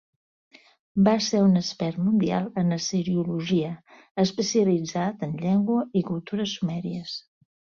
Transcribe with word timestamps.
Va 1.07 1.11
ser 1.25 1.41
un 1.47 1.59
expert 1.59 1.99
mundial 2.05 2.47
en 2.63 2.77
assiriologia, 2.79 3.69
especialitzat 4.27 5.25
en 5.29 5.37
llengua 5.45 5.87
i 6.03 6.07
cultura 6.09 6.49
sumèries. 6.57 7.15